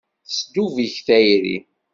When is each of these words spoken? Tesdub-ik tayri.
Tesdub-ik 0.27 0.95
tayri. 1.07 1.57